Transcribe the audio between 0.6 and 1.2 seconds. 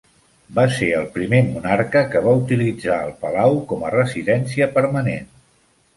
ser el